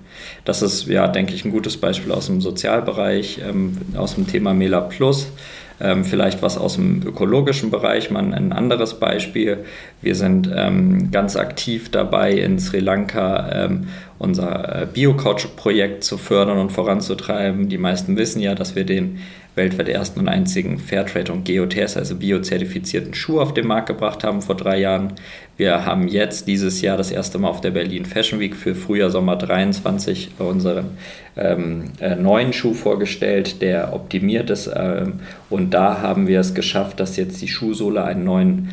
Das 0.44 0.62
ist, 0.62 0.86
ja, 0.86 1.08
denke 1.08 1.34
ich, 1.34 1.44
ein 1.44 1.52
gutes 1.52 1.76
Beispiel 1.76 2.12
aus 2.12 2.26
dem 2.26 2.40
Sozialbereich, 2.40 3.40
ähm, 3.48 3.78
aus 3.96 4.16
dem 4.16 4.26
Thema 4.26 4.54
Mela 4.54 4.80
Plus 4.80 5.17
aus. 5.18 5.32
Ähm, 5.80 6.04
vielleicht 6.04 6.42
was 6.42 6.58
aus 6.58 6.74
dem 6.74 7.02
ökologischen 7.06 7.70
Bereich, 7.70 8.10
mal 8.10 8.34
ein 8.34 8.52
anderes 8.52 8.98
Beispiel. 8.98 9.58
Wir 10.02 10.16
sind 10.16 10.50
ähm, 10.52 11.12
ganz 11.12 11.36
aktiv 11.36 11.88
dabei, 11.92 12.32
in 12.32 12.58
Sri 12.58 12.80
Lanka 12.80 13.48
ähm, 13.52 13.86
unser 14.18 14.82
äh, 14.82 14.86
Bio-Couch-Projekt 14.92 16.02
zu 16.02 16.18
fördern 16.18 16.58
und 16.58 16.72
voranzutreiben. 16.72 17.68
Die 17.68 17.78
meisten 17.78 18.16
wissen 18.16 18.40
ja, 18.40 18.56
dass 18.56 18.74
wir 18.74 18.84
den 18.84 19.20
weltweit 19.58 19.90
ersten 19.90 20.20
und 20.20 20.28
einzigen 20.28 20.78
Fairtrade 20.78 21.30
und 21.30 21.46
GOTS, 21.46 21.98
also 21.98 22.16
biozertifizierten 22.16 23.12
Schuh 23.12 23.40
auf 23.40 23.52
den 23.52 23.66
Markt 23.66 23.88
gebracht 23.88 24.24
haben 24.24 24.40
vor 24.40 24.56
drei 24.56 24.78
Jahren. 24.78 25.12
Wir 25.58 25.84
haben 25.84 26.08
jetzt 26.08 26.46
dieses 26.46 26.80
Jahr 26.80 26.96
das 26.96 27.10
erste 27.10 27.38
Mal 27.38 27.48
auf 27.48 27.60
der 27.60 27.72
Berlin 27.72 28.06
Fashion 28.06 28.40
Week 28.40 28.56
für 28.56 28.74
Frühjahr, 28.74 29.10
Sommer 29.10 29.36
23 29.36 30.30
unseren 30.38 30.96
ähm, 31.36 31.92
äh, 32.00 32.14
neuen 32.14 32.54
Schuh 32.54 32.72
vorgestellt, 32.72 33.60
der 33.60 33.92
optimiert 33.92 34.48
ist. 34.48 34.70
Ähm, 34.74 35.20
und 35.50 35.74
da 35.74 36.00
haben 36.00 36.28
wir 36.28 36.40
es 36.40 36.54
geschafft, 36.54 37.00
dass 37.00 37.16
jetzt 37.16 37.42
die 37.42 37.48
Schuhsohle 37.48 38.04
einen 38.04 38.24
neuen 38.24 38.70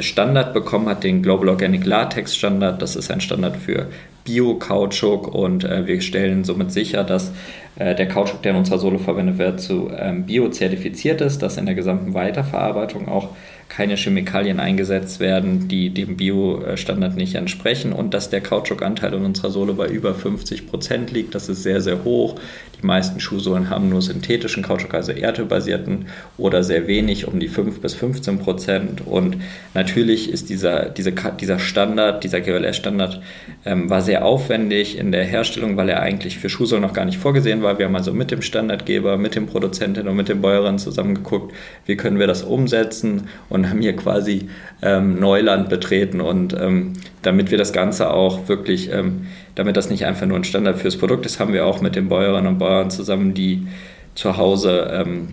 Standard 0.00 0.52
bekommen 0.52 0.88
hat, 0.88 1.04
den 1.04 1.22
Global 1.22 1.48
Organic 1.48 1.84
Latex 1.84 2.36
Standard. 2.36 2.82
Das 2.82 2.96
ist 2.96 3.10
ein 3.10 3.20
Standard 3.20 3.56
für 3.56 3.88
Bio-Kautschuk 4.24 5.34
und 5.34 5.64
äh, 5.64 5.86
wir 5.86 6.00
stellen 6.02 6.44
somit 6.44 6.70
sicher, 6.70 7.02
dass 7.04 7.32
äh, 7.76 7.94
der 7.94 8.08
Kautschuk, 8.08 8.42
der 8.42 8.52
in 8.52 8.58
unserer 8.58 8.78
Sohle 8.78 8.98
verwendet 8.98 9.38
wird, 9.38 9.60
zu 9.60 9.90
ähm, 9.96 10.24
bio-zertifiziert 10.24 11.22
ist, 11.22 11.40
dass 11.42 11.56
in 11.56 11.64
der 11.64 11.74
gesamten 11.74 12.12
Weiterverarbeitung 12.12 13.08
auch 13.08 13.30
keine 13.68 13.96
Chemikalien 13.96 14.60
eingesetzt 14.60 15.20
werden, 15.20 15.68
die 15.68 15.90
dem 15.90 16.16
Bio-Standard 16.16 17.16
nicht 17.16 17.34
entsprechen 17.34 17.92
und 17.92 18.14
dass 18.14 18.30
der 18.30 18.40
Kautschukanteil 18.40 19.14
in 19.14 19.24
unserer 19.24 19.50
Sohle 19.50 19.74
bei 19.74 19.86
über 19.86 20.14
50 20.14 20.66
Prozent 20.68 21.12
liegt. 21.12 21.34
Das 21.34 21.48
ist 21.48 21.62
sehr, 21.62 21.80
sehr 21.80 22.04
hoch. 22.04 22.36
Die 22.80 22.86
meisten 22.86 23.18
Schuhsohlen 23.18 23.70
haben 23.70 23.88
nur 23.88 24.02
synthetischen 24.02 24.62
Kautschuk, 24.62 24.94
also 24.94 25.10
erdölbasierten 25.10 26.06
oder 26.36 26.62
sehr 26.62 26.86
wenig, 26.86 27.26
um 27.26 27.40
die 27.40 27.48
5 27.48 27.80
bis 27.80 27.94
15 27.94 28.38
Prozent. 28.38 29.06
Und 29.06 29.38
natürlich 29.74 30.30
ist 30.30 30.48
dieser, 30.48 30.88
diese, 30.88 31.12
dieser 31.12 31.58
Standard, 31.58 32.22
dieser 32.22 32.40
GLS-Standard, 32.40 33.20
ähm, 33.64 33.90
war 33.90 34.00
sehr 34.00 34.24
aufwendig 34.24 34.96
in 34.96 35.10
der 35.10 35.24
Herstellung, 35.24 35.76
weil 35.76 35.88
er 35.88 36.00
eigentlich 36.00 36.38
für 36.38 36.48
Schuhsohlen 36.48 36.82
noch 36.82 36.92
gar 36.92 37.04
nicht 37.04 37.18
vorgesehen 37.18 37.62
war. 37.62 37.78
Wir 37.78 37.86
haben 37.86 37.96
also 37.96 38.12
mit 38.12 38.30
dem 38.30 38.42
Standardgeber, 38.42 39.16
mit 39.18 39.34
dem 39.34 39.46
Produzenten 39.46 40.06
und 40.06 40.16
mit 40.16 40.28
den 40.28 40.40
Bäuerinnen 40.40 40.78
zusammengeguckt, 40.78 41.52
wie 41.84 41.96
können 41.96 42.20
wir 42.20 42.28
das 42.28 42.44
umsetzen 42.44 43.28
und 43.48 43.57
und 43.58 43.70
haben 43.70 43.80
hier 43.80 43.96
quasi 43.96 44.48
ähm, 44.82 45.18
Neuland 45.20 45.68
betreten. 45.68 46.20
Und 46.20 46.54
ähm, 46.58 46.94
damit 47.22 47.50
wir 47.50 47.58
das 47.58 47.72
Ganze 47.72 48.10
auch 48.10 48.48
wirklich, 48.48 48.90
ähm, 48.92 49.26
damit 49.54 49.76
das 49.76 49.90
nicht 49.90 50.06
einfach 50.06 50.26
nur 50.26 50.36
ein 50.36 50.44
Standard 50.44 50.78
fürs 50.78 50.96
Produkt 50.96 51.26
ist, 51.26 51.40
haben 51.40 51.52
wir 51.52 51.66
auch 51.66 51.80
mit 51.80 51.96
den 51.96 52.08
Bäuerinnen 52.08 52.46
und 52.46 52.58
Bauern 52.58 52.90
zusammen, 52.90 53.34
die 53.34 53.66
zu 54.14 54.36
Hause 54.36 54.90
ähm, 54.92 55.28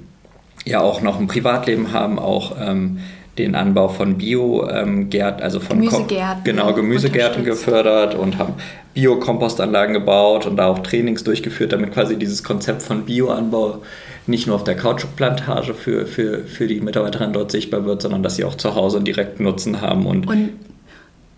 ja 0.65 0.81
auch 0.81 1.01
noch 1.01 1.19
ein 1.19 1.27
Privatleben 1.27 1.91
haben, 1.91 2.19
auch 2.19 2.55
ähm, 2.59 2.99
den 3.37 3.55
Anbau 3.55 3.89
von 3.89 4.17
Bio-Gärten, 4.17 5.43
also 5.43 5.59
von 5.59 5.79
Gemüsegärten, 5.79 6.43
genau, 6.43 6.73
Gemüsegärten 6.73 7.43
gefördert 7.43 8.15
und 8.15 8.37
haben 8.37 8.53
Bio-Kompostanlagen 8.93 9.93
gebaut 9.93 10.45
und 10.45 10.55
da 10.55 10.67
auch 10.67 10.79
Trainings 10.79 11.23
durchgeführt, 11.23 11.73
damit 11.73 11.93
quasi 11.93 12.17
dieses 12.17 12.43
Konzept 12.43 12.81
von 12.81 13.05
Bioanbau 13.05 13.81
nicht 14.27 14.47
nur 14.47 14.55
auf 14.55 14.63
der 14.63 14.75
Kautschukplantage 14.75 15.73
für, 15.73 16.05
für, 16.05 16.45
für 16.45 16.67
die 16.67 16.79
Mitarbeiterinnen 16.79 17.33
dort 17.33 17.51
sichtbar 17.51 17.85
wird, 17.85 18.01
sondern 18.01 18.23
dass 18.23 18.37
sie 18.37 18.45
auch 18.45 18.55
zu 18.55 18.73
Hause 18.73 18.97
einen 18.97 19.05
direkten 19.05 19.43
Nutzen 19.43 19.81
haben. 19.81 20.05
Und, 20.05 20.27
und 20.27 20.51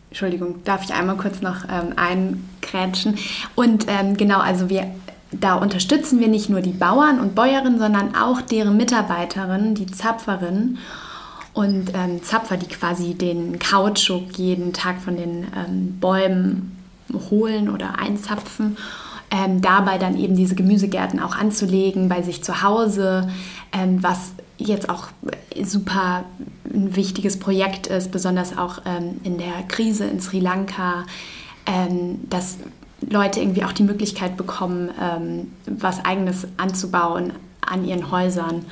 Entschuldigung, 0.09 0.63
darf 0.63 0.83
ich 0.83 0.93
einmal 0.93 1.17
kurz 1.17 1.41
noch 1.41 1.65
ähm, 1.65 1.93
einkrätschen? 1.95 3.15
Und 3.55 3.87
ähm, 3.89 4.15
genau, 4.15 4.39
also 4.39 4.69
wir 4.69 4.87
da 5.31 5.55
unterstützen 5.55 6.19
wir 6.19 6.29
nicht 6.29 6.49
nur 6.49 6.61
die 6.61 6.71
Bauern 6.71 7.19
und 7.19 7.35
Bäuerinnen, 7.35 7.79
sondern 7.79 8.15
auch 8.15 8.41
deren 8.41 8.77
Mitarbeiterinnen, 8.77 9.75
die 9.75 9.87
Zapferinnen 9.87 10.77
und 11.57 11.91
ähm, 11.95 12.21
Zapfer, 12.21 12.55
die 12.55 12.67
quasi 12.67 13.15
den 13.15 13.57
Kautschuk 13.57 14.37
jeden 14.37 14.73
Tag 14.73 15.01
von 15.01 15.17
den 15.17 15.47
ähm, 15.55 15.97
Bäumen 15.99 16.77
holen 17.31 17.69
oder 17.69 17.97
einzapfen. 17.97 18.77
Ähm, 19.31 19.59
dabei 19.59 19.97
dann 19.97 20.19
eben 20.19 20.35
diese 20.35 20.53
Gemüsegärten 20.53 21.19
auch 21.19 21.35
anzulegen 21.35 22.09
bei 22.09 22.21
sich 22.21 22.43
zu 22.43 22.61
Hause, 22.61 23.31
ähm, 23.73 24.03
was 24.03 24.33
jetzt 24.59 24.87
auch 24.87 25.07
super 25.63 26.25
ein 26.71 26.95
wichtiges 26.95 27.39
Projekt 27.39 27.87
ist, 27.87 28.11
besonders 28.11 28.55
auch 28.55 28.83
ähm, 28.85 29.19
in 29.23 29.39
der 29.39 29.63
Krise 29.67 30.05
in 30.05 30.19
Sri 30.19 30.39
Lanka, 30.39 31.05
ähm, 31.65 32.19
dass 32.29 32.59
Leute 33.01 33.39
irgendwie 33.39 33.63
auch 33.63 33.73
die 33.73 33.83
Möglichkeit 33.83 34.37
bekommen, 34.37 34.91
ähm, 35.01 35.51
was 35.65 36.05
eigenes 36.05 36.47
anzubauen 36.57 37.33
an 37.61 37.83
ihren 37.83 38.11
Häusern. 38.11 38.63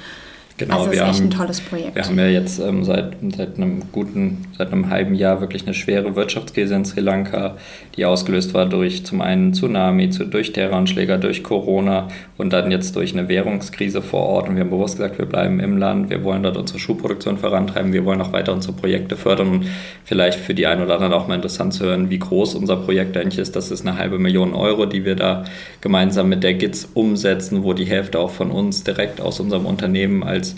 Genau, 0.57 0.77
also 0.77 0.91
wir 0.91 0.93
ist 0.93 1.09
echt 1.09 1.19
haben, 1.19 1.25
ein 1.25 1.31
tolles 1.31 1.59
Projekt. 1.59 1.95
Wir 1.95 2.05
haben 2.05 2.17
ja 2.17 2.27
jetzt 2.27 2.59
ähm, 2.59 2.85
seit, 2.85 3.17
seit 3.35 3.57
einem 3.57 3.81
guten, 3.91 4.45
seit 4.57 4.71
einem 4.71 4.89
halben 4.89 5.13
Jahr 5.13 5.41
wirklich 5.41 5.65
eine 5.65 5.73
schwere 5.73 6.15
Wirtschaftskrise 6.15 6.75
in 6.75 6.85
Sri 6.85 7.01
Lanka, 7.01 7.57
die 7.97 8.05
ausgelöst 8.05 8.53
war 8.53 8.65
durch 8.65 9.05
zum 9.05 9.19
einen 9.19 9.53
Tsunami, 9.53 10.11
zu, 10.11 10.23
durch 10.23 10.53
Terroranschläge, 10.53 11.19
durch 11.19 11.43
Corona 11.43 12.07
und 12.37 12.53
dann 12.53 12.71
jetzt 12.71 12.95
durch 12.95 13.11
eine 13.11 13.27
Währungskrise 13.27 14.01
vor 14.01 14.21
Ort. 14.21 14.47
Und 14.47 14.55
wir 14.55 14.61
haben 14.61 14.69
bewusst 14.69 14.95
gesagt, 14.95 15.17
wir 15.17 15.25
bleiben 15.25 15.59
im 15.59 15.77
Land, 15.77 16.09
wir 16.09 16.23
wollen 16.23 16.41
dort 16.41 16.55
unsere 16.55 16.79
Schuhproduktion 16.79 17.37
vorantreiben, 17.37 17.91
wir 17.91 18.05
wollen 18.05 18.21
auch 18.21 18.31
weiter 18.31 18.53
unsere 18.53 18.73
Projekte 18.73 19.17
fördern 19.17 19.49
und 19.49 19.65
vielleicht 20.05 20.39
für 20.39 20.53
die 20.53 20.67
einen 20.67 20.81
oder 20.81 20.93
anderen 20.93 21.11
auch 21.11 21.27
mal 21.27 21.35
interessant 21.35 21.73
zu 21.73 21.83
hören, 21.83 22.09
wie 22.09 22.19
groß 22.19 22.55
unser 22.55 22.77
Projekt 22.77 23.17
eigentlich 23.17 23.39
ist. 23.39 23.57
Das 23.57 23.71
ist 23.71 23.85
eine 23.85 23.97
halbe 23.97 24.19
Million 24.19 24.53
Euro, 24.53 24.85
die 24.85 25.03
wir 25.03 25.17
da 25.17 25.43
gemeinsam 25.81 26.29
mit 26.29 26.43
der 26.43 26.53
GITS 26.53 26.91
umsetzen, 26.93 27.63
wo 27.63 27.73
die 27.73 27.85
Hälfte 27.85 28.19
auch 28.19 28.31
von 28.31 28.51
uns 28.51 28.85
direkt 28.85 29.19
aus 29.19 29.41
unserem 29.41 29.65
Unternehmen 29.65 30.23
als 30.23 30.44
als 30.45 30.55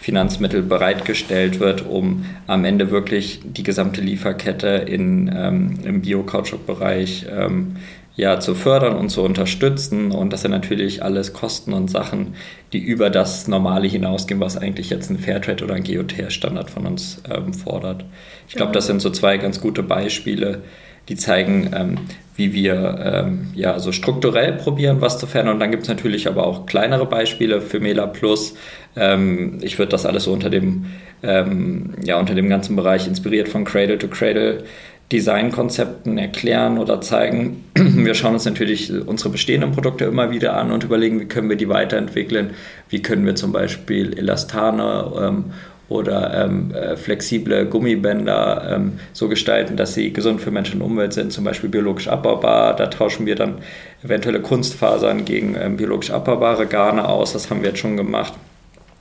Finanzmittel 0.00 0.62
bereitgestellt 0.62 1.60
wird, 1.60 1.86
um 1.86 2.26
am 2.46 2.64
Ende 2.64 2.90
wirklich 2.90 3.40
die 3.42 3.62
gesamte 3.62 4.02
Lieferkette 4.02 4.68
in, 4.68 5.34
ähm, 5.34 5.78
im 5.82 6.02
Bio-Kautschuk-Bereich 6.02 7.26
ähm, 7.30 7.76
ja, 8.14 8.38
zu 8.38 8.54
fördern 8.54 8.96
und 8.96 9.08
zu 9.08 9.22
unterstützen. 9.22 10.12
Und 10.12 10.32
das 10.32 10.42
sind 10.42 10.50
natürlich 10.50 11.02
alles 11.02 11.32
Kosten 11.32 11.72
und 11.72 11.90
Sachen, 11.90 12.34
die 12.74 12.78
über 12.78 13.08
das 13.08 13.48
Normale 13.48 13.88
hinausgehen, 13.88 14.40
was 14.40 14.58
eigentlich 14.58 14.90
jetzt 14.90 15.10
ein 15.10 15.18
Fairtrade 15.18 15.64
oder 15.64 15.74
ein 15.74 15.84
GOTR-Standard 15.84 16.70
von 16.70 16.86
uns 16.86 17.22
ähm, 17.28 17.54
fordert. 17.54 18.04
Ich 18.46 18.56
glaube, 18.56 18.72
das 18.72 18.86
sind 18.86 19.00
so 19.00 19.08
zwei 19.08 19.38
ganz 19.38 19.58
gute 19.60 19.82
Beispiele, 19.82 20.60
die 21.08 21.16
zeigen, 21.16 21.70
ähm, 21.74 21.98
wie 22.36 22.52
wir 22.52 22.98
ähm, 23.04 23.48
ja 23.54 23.78
so 23.78 23.92
strukturell 23.92 24.52
probieren, 24.52 25.00
was 25.00 25.18
zu 25.18 25.26
verändern. 25.26 25.54
Und 25.54 25.60
dann 25.60 25.70
gibt 25.70 25.84
es 25.84 25.88
natürlich 25.88 26.26
aber 26.26 26.46
auch 26.46 26.66
kleinere 26.66 27.06
Beispiele 27.06 27.60
für 27.60 27.80
Mela 27.80 28.06
Plus. 28.06 28.54
Ähm, 28.96 29.58
ich 29.62 29.78
würde 29.78 29.90
das 29.90 30.04
alles 30.06 30.24
so 30.24 30.32
unter 30.32 30.50
dem, 30.50 30.86
ähm, 31.22 31.94
ja, 32.02 32.18
unter 32.18 32.34
dem 32.34 32.48
ganzen 32.48 32.74
Bereich 32.74 33.06
inspiriert 33.06 33.48
von 33.48 33.64
Cradle 33.64 33.98
to 33.98 34.08
Cradle 34.08 34.64
Designkonzepten 35.12 36.16
erklären 36.18 36.78
oder 36.78 37.00
zeigen. 37.00 37.64
Wir 37.74 38.14
schauen 38.14 38.34
uns 38.34 38.46
natürlich 38.46 38.90
unsere 39.06 39.30
bestehenden 39.30 39.72
Produkte 39.72 40.06
immer 40.06 40.30
wieder 40.30 40.56
an 40.56 40.72
und 40.72 40.82
überlegen, 40.82 41.20
wie 41.20 41.26
können 41.26 41.48
wir 41.50 41.56
die 41.56 41.68
weiterentwickeln. 41.68 42.50
Wie 42.88 43.02
können 43.02 43.26
wir 43.26 43.34
zum 43.34 43.52
Beispiel 43.52 44.18
Elastane 44.18 45.12
ähm, 45.20 45.44
oder 45.88 46.44
ähm, 46.44 46.72
äh, 46.72 46.96
flexible 46.96 47.66
Gummibänder 47.66 48.74
ähm, 48.74 48.94
so 49.12 49.28
gestalten, 49.28 49.76
dass 49.76 49.94
sie 49.94 50.12
gesund 50.12 50.40
für 50.40 50.50
Menschen 50.50 50.80
und 50.80 50.90
Umwelt 50.90 51.12
sind, 51.12 51.32
zum 51.32 51.44
Beispiel 51.44 51.68
biologisch 51.68 52.08
abbaubar. 52.08 52.74
Da 52.76 52.86
tauschen 52.86 53.26
wir 53.26 53.34
dann 53.34 53.58
eventuelle 54.02 54.40
Kunstfasern 54.40 55.24
gegen 55.24 55.56
ähm, 55.60 55.76
biologisch 55.76 56.10
abbaubare 56.10 56.66
Garne 56.66 57.08
aus. 57.08 57.32
Das 57.32 57.50
haben 57.50 57.62
wir 57.62 57.70
jetzt 57.70 57.80
schon 57.80 57.96
gemacht. 57.96 58.32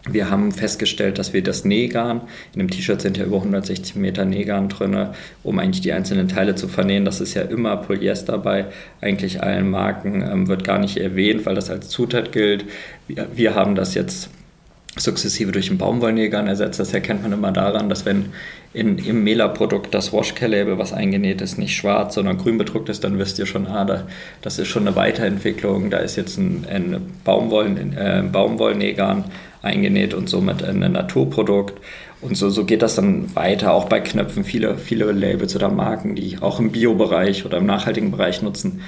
Wir 0.09 0.29
haben 0.29 0.51
festgestellt, 0.51 1.17
dass 1.17 1.31
wir 1.31 1.41
das 1.41 1.63
Nähgarn, 1.63 2.21
in 2.53 2.59
dem 2.59 2.69
T-Shirt 2.69 3.01
sind 3.01 3.15
ja 3.15 3.23
über 3.23 3.37
160 3.37 3.95
Meter 3.95 4.25
Nähgarn 4.25 4.67
drin, 4.67 5.11
um 5.43 5.59
eigentlich 5.59 5.79
die 5.79 5.93
einzelnen 5.93 6.27
Teile 6.27 6.55
zu 6.55 6.67
vernähen. 6.67 7.05
Das 7.05 7.21
ist 7.21 7.35
ja 7.35 7.43
immer 7.43 7.77
Polyester 7.77 8.37
bei 8.37 8.65
eigentlich 8.99 9.41
allen 9.41 9.69
Marken, 9.69 10.21
ähm, 10.21 10.49
wird 10.49 10.65
gar 10.65 10.77
nicht 10.77 10.97
erwähnt, 10.97 11.45
weil 11.45 11.55
das 11.55 11.69
als 11.69 11.87
Zutat 11.87 12.33
gilt. 12.33 12.65
Wir, 13.07 13.27
wir 13.33 13.55
haben 13.55 13.75
das 13.75 13.93
jetzt 13.93 14.29
sukzessive 14.97 15.51
durch 15.51 15.71
ein 15.71 15.77
Baumwollnägern 15.77 16.47
ersetzt. 16.47 16.79
Das 16.79 16.93
erkennt 16.93 17.23
man 17.23 17.33
immer 17.33 17.51
daran, 17.51 17.89
dass 17.89 18.05
wenn 18.05 18.27
in, 18.73 18.97
im 18.97 19.23
Mela-Produkt 19.23 19.93
das 19.93 20.13
Washcare-Label, 20.13 20.77
was 20.77 20.93
eingenäht 20.93 21.41
ist, 21.41 21.57
nicht 21.57 21.75
schwarz, 21.75 22.15
sondern 22.15 22.37
grün 22.37 22.57
bedruckt 22.57 22.89
ist, 22.89 23.03
dann 23.03 23.17
wisst 23.19 23.39
ihr 23.39 23.45
schon, 23.45 23.67
ah, 23.67 23.85
da, 23.85 24.07
das 24.41 24.59
ist 24.59 24.67
schon 24.67 24.87
eine 24.87 24.95
Weiterentwicklung. 24.95 25.89
Da 25.89 25.97
ist 25.97 26.15
jetzt 26.15 26.37
ein, 26.37 26.65
ein 26.69 27.01
Baumwollen, 27.23 27.97
äh, 27.97 28.23
Baumwollnägern 28.31 29.25
eingenäht 29.61 30.13
und 30.13 30.29
somit 30.29 30.63
ein 30.63 30.79
Naturprodukt. 30.79 31.79
Und 32.21 32.37
so, 32.37 32.49
so 32.49 32.63
geht 32.63 32.81
das 32.81 32.95
dann 32.95 33.35
weiter, 33.35 33.73
auch 33.73 33.85
bei 33.85 33.99
Knöpfen. 33.99 34.43
Viele, 34.43 34.77
viele 34.77 35.11
Labels 35.11 35.55
oder 35.55 35.69
Marken, 35.69 36.15
die 36.15 36.37
auch 36.39 36.59
im 36.59 36.71
Bio-Bereich 36.71 37.45
oder 37.45 37.57
im 37.57 37.65
nachhaltigen 37.65 38.11
Bereich 38.11 38.41
nutzen, 38.41 38.81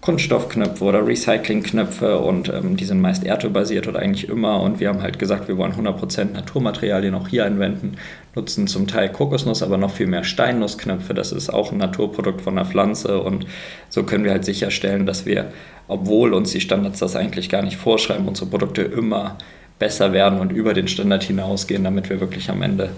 Kunststoffknöpfe 0.00 0.82
oder 0.82 1.06
Recyclingknöpfe 1.06 2.18
und 2.18 2.48
ähm, 2.48 2.76
die 2.76 2.86
sind 2.86 3.00
meist 3.00 3.24
erdölbasiert 3.24 3.86
oder 3.86 3.98
eigentlich 3.98 4.28
immer. 4.28 4.62
Und 4.62 4.80
wir 4.80 4.88
haben 4.88 5.02
halt 5.02 5.18
gesagt, 5.18 5.46
wir 5.46 5.58
wollen 5.58 5.74
100% 5.74 6.32
Naturmaterialien 6.32 7.14
auch 7.14 7.28
hier 7.28 7.44
anwenden, 7.44 7.96
nutzen 8.34 8.66
zum 8.66 8.86
Teil 8.86 9.10
Kokosnuss, 9.12 9.62
aber 9.62 9.76
noch 9.76 9.92
viel 9.92 10.06
mehr 10.06 10.24
Steinnussknöpfe, 10.24 11.12
das 11.12 11.32
ist 11.32 11.50
auch 11.50 11.70
ein 11.70 11.78
Naturprodukt 11.78 12.40
von 12.40 12.56
der 12.56 12.64
Pflanze. 12.64 13.20
Und 13.20 13.46
so 13.90 14.04
können 14.04 14.24
wir 14.24 14.30
halt 14.30 14.46
sicherstellen, 14.46 15.04
dass 15.04 15.26
wir, 15.26 15.52
obwohl 15.86 16.32
uns 16.32 16.52
die 16.52 16.62
Standards 16.62 17.00
das 17.00 17.14
eigentlich 17.14 17.50
gar 17.50 17.62
nicht 17.62 17.76
vorschreiben, 17.76 18.26
unsere 18.26 18.48
Produkte 18.48 18.82
immer 18.82 19.36
besser 19.78 20.12
werden 20.12 20.40
und 20.40 20.50
über 20.50 20.72
den 20.72 20.88
Standard 20.88 21.24
hinausgehen, 21.24 21.84
damit 21.84 22.08
wir 22.08 22.20
wirklich 22.20 22.48
am 22.48 22.62
Ende 22.62 22.90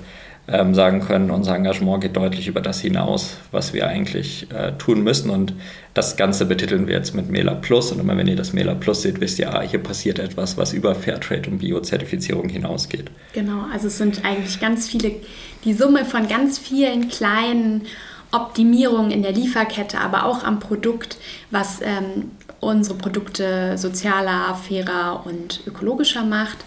ähm, 0.49 0.75
sagen 0.75 1.00
können, 1.00 1.30
unser 1.30 1.54
Engagement 1.54 2.02
geht 2.02 2.16
deutlich 2.16 2.49
über 2.49 2.61
das 2.61 2.80
hinaus, 2.80 3.37
was 3.52 3.72
wir 3.72 3.87
eigentlich 3.87 4.50
äh, 4.50 4.72
tun 4.72 5.02
müssen. 5.02 5.30
Und 5.30 5.54
das 5.94 6.16
Ganze 6.16 6.46
betiteln 6.46 6.88
wir 6.88 6.94
jetzt 6.94 7.14
mit 7.14 7.30
Mela 7.30 7.54
Plus. 7.54 7.92
Und 7.92 8.00
immer 8.00 8.16
wenn 8.16 8.26
ihr 8.26 8.37
das 8.37 8.52
Mela 8.52 8.75
Plus 8.75 9.02
seht, 9.02 9.20
wisst 9.20 9.38
ihr, 9.38 9.54
ah, 9.54 9.62
hier 9.62 9.80
passiert 9.80 10.18
etwas, 10.18 10.56
was 10.56 10.72
über 10.72 10.94
Fairtrade 10.94 11.49
und 11.49 11.58
Bio-Zertifizierung 11.58 12.49
hinausgeht. 12.49 13.11
Genau, 13.32 13.66
also 13.72 13.87
es 13.87 13.99
sind 13.99 14.25
eigentlich 14.25 14.61
ganz 14.61 14.88
viele, 14.88 15.12
die 15.64 15.75
Summe 15.75 16.04
von 16.04 16.26
ganz 16.26 16.58
vielen 16.58 17.08
kleinen 17.08 17.82
Optimierungen 18.32 19.12
in 19.12 19.22
der 19.22 19.32
Lieferkette, 19.32 20.00
aber 20.00 20.25
auch 20.25 20.42
am 20.42 20.58
Produkt, 20.58 21.18
was 21.50 21.80
ähm, 21.82 22.32
unsere 22.58 22.96
Produkte 22.96 23.78
sozialer, 23.78 24.54
fairer 24.54 25.25
und 25.25 25.61
ökologischer 25.66 26.25
macht. 26.25 26.58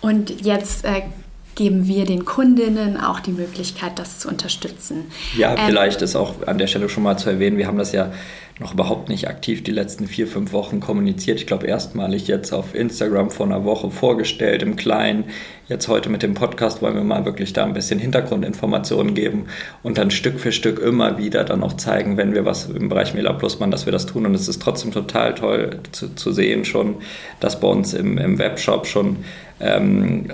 Und 0.00 0.42
jetzt 0.44 0.84
äh, 0.84 1.02
geben 1.54 1.86
wir 1.86 2.04
den 2.04 2.24
Kundinnen 2.24 2.96
auch 2.98 3.20
die 3.20 3.32
Möglichkeit, 3.32 3.98
das 3.98 4.18
zu 4.18 4.28
unterstützen. 4.28 5.06
Ja, 5.36 5.52
ähm, 5.52 5.60
vielleicht 5.66 6.02
ist 6.02 6.16
auch 6.16 6.46
an 6.46 6.58
der 6.58 6.66
Stelle 6.66 6.88
schon 6.88 7.02
mal 7.02 7.16
zu 7.16 7.30
erwähnen, 7.30 7.56
wir 7.56 7.66
haben 7.66 7.78
das 7.78 7.92
ja 7.92 8.12
noch 8.60 8.74
überhaupt 8.74 9.08
nicht 9.08 9.28
aktiv 9.28 9.64
die 9.64 9.72
letzten 9.72 10.06
vier, 10.06 10.28
fünf 10.28 10.52
Wochen 10.52 10.78
kommuniziert. 10.78 11.40
Ich 11.40 11.46
glaube, 11.46 11.66
erstmalig 11.66 12.28
jetzt 12.28 12.52
auf 12.52 12.74
Instagram 12.74 13.30
vor 13.30 13.46
einer 13.46 13.64
Woche 13.64 13.90
vorgestellt 13.90 14.62
im 14.62 14.76
Kleinen. 14.76 15.24
Jetzt 15.66 15.88
heute 15.88 16.10
mit 16.10 16.22
dem 16.22 16.34
Podcast 16.34 16.82
wollen 16.82 16.94
wir 16.94 17.04
mal 17.04 17.24
wirklich 17.24 17.54
da 17.54 17.64
ein 17.64 17.72
bisschen 17.72 17.98
Hintergrundinformationen 17.98 19.14
geben 19.14 19.46
und 19.82 19.96
dann 19.96 20.10
Stück 20.10 20.38
für 20.38 20.52
Stück 20.52 20.78
immer 20.78 21.16
wieder 21.16 21.42
dann 21.42 21.62
auch 21.62 21.72
zeigen, 21.72 22.18
wenn 22.18 22.34
wir 22.34 22.44
was 22.44 22.66
im 22.66 22.90
Bereich 22.90 23.14
Mela 23.14 23.32
Plusmann, 23.32 23.70
dass 23.70 23.86
wir 23.86 23.92
das 23.92 24.04
tun. 24.04 24.26
Und 24.26 24.34
es 24.34 24.46
ist 24.46 24.60
trotzdem 24.60 24.92
total 24.92 25.34
toll 25.34 25.78
zu, 25.92 26.14
zu 26.14 26.32
sehen 26.32 26.66
schon, 26.66 26.96
dass 27.40 27.60
bei 27.60 27.68
uns 27.68 27.94
im, 27.94 28.18
im 28.18 28.38
Webshop 28.38 28.86
schon 28.86 29.24
ähm, 29.60 30.26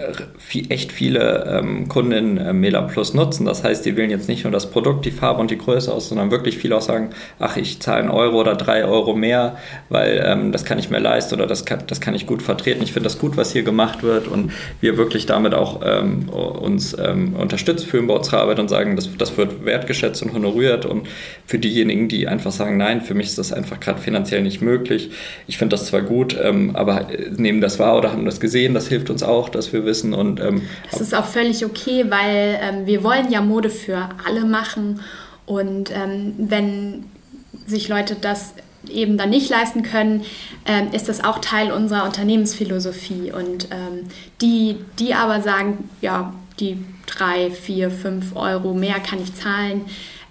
echt 0.70 0.92
viele 0.92 1.44
ähm, 1.46 1.88
Kunden 1.88 2.38
äh, 2.38 2.52
Mela 2.52 2.82
Plus 2.82 3.12
nutzen. 3.12 3.44
Das 3.44 3.62
heißt, 3.62 3.84
die 3.84 3.96
wählen 3.96 4.10
jetzt 4.10 4.28
nicht 4.28 4.44
nur 4.44 4.52
das 4.52 4.70
Produkt, 4.70 5.04
die 5.04 5.10
Farbe 5.10 5.40
und 5.40 5.50
die 5.50 5.58
Größe 5.58 5.92
aus, 5.92 6.08
sondern 6.08 6.30
wirklich 6.30 6.56
viele 6.56 6.76
auch 6.76 6.82
sagen, 6.82 7.10
ach, 7.38 7.56
ich 7.56 7.80
zahle 7.80 8.10
Euro 8.12 8.40
oder 8.40 8.56
drei 8.56 8.84
Euro 8.84 9.14
mehr, 9.14 9.58
weil 9.90 10.22
ähm, 10.25 10.52
das 10.52 10.64
kann 10.64 10.78
ich 10.78 10.90
mir 10.90 10.99
leisten 10.99 11.34
oder 11.34 11.46
das 11.46 11.66
kann, 11.66 11.82
das 11.87 12.00
kann 12.00 12.14
ich 12.14 12.26
gut 12.26 12.42
vertreten. 12.42 12.82
Ich 12.82 12.92
finde 12.92 13.04
das 13.04 13.18
gut, 13.18 13.37
was 13.37 13.52
hier 13.52 13.62
gemacht 13.62 14.02
wird 14.02 14.26
und 14.26 14.52
wir 14.80 14.96
wirklich 14.96 15.19
damit 15.26 15.54
auch 15.54 15.80
ähm, 15.84 16.28
uns 16.28 16.96
ähm, 16.98 17.34
unterstützt 17.34 17.86
fühlen 17.86 18.06
bei 18.06 18.14
unserer 18.14 18.40
Arbeit 18.42 18.58
und 18.58 18.68
sagen, 18.68 18.96
das, 18.96 19.08
das 19.16 19.36
wird 19.36 19.64
wertgeschätzt 19.64 20.22
und 20.22 20.32
honoriert 20.32 20.86
und 20.86 21.08
für 21.46 21.58
diejenigen, 21.58 22.08
die 22.08 22.28
einfach 22.28 22.52
sagen, 22.52 22.76
nein, 22.76 23.00
für 23.00 23.14
mich 23.14 23.26
ist 23.28 23.38
das 23.38 23.52
einfach 23.52 23.80
gerade 23.80 24.00
finanziell 24.00 24.42
nicht 24.42 24.60
möglich. 24.60 25.10
Ich 25.46 25.58
finde 25.58 25.76
das 25.76 25.86
zwar 25.86 26.02
gut, 26.02 26.36
ähm, 26.40 26.74
aber 26.74 27.06
nehmen 27.36 27.60
das 27.60 27.78
wahr 27.78 27.96
oder 27.98 28.12
haben 28.12 28.24
das 28.24 28.40
gesehen, 28.40 28.74
das 28.74 28.88
hilft 28.88 29.10
uns 29.10 29.22
auch, 29.22 29.48
dass 29.48 29.72
wir 29.72 29.84
wissen 29.84 30.14
und 30.14 30.40
ähm, 30.40 30.62
das 30.90 31.00
ist 31.00 31.14
auch 31.14 31.26
völlig 31.26 31.64
okay, 31.64 32.06
weil 32.08 32.58
ähm, 32.62 32.86
wir 32.86 33.02
wollen 33.02 33.30
ja 33.30 33.40
Mode 33.40 33.70
für 33.70 34.08
alle 34.26 34.44
machen 34.44 35.00
und 35.46 35.90
ähm, 35.90 36.34
wenn 36.38 37.04
sich 37.66 37.88
Leute 37.88 38.16
das 38.20 38.54
eben 38.88 39.18
dann 39.18 39.30
nicht 39.30 39.50
leisten 39.50 39.82
können, 39.82 40.22
ähm, 40.66 40.88
ist 40.92 41.08
das 41.08 41.22
auch 41.22 41.38
Teil 41.38 41.72
unserer 41.72 42.04
Unternehmensphilosophie. 42.04 43.32
Und 43.32 43.68
ähm, 43.70 44.06
die, 44.40 44.76
die 44.99 45.14
aber 45.14 45.42
sagen, 45.42 45.88
ja, 46.00 46.34
die 46.58 46.78
drei, 47.06 47.50
vier, 47.50 47.90
fünf 47.90 48.37
Euro 48.37 48.75
mehr 48.75 49.00
kann 49.00 49.22
ich 49.22 49.34
zahlen, 49.34 49.82